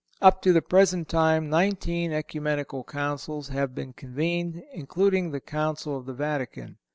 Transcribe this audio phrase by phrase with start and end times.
[0.19, 6.07] Up to the present time nineteen Ecumenical Councils have been convened, including the Council of
[6.07, 6.79] the Vatican.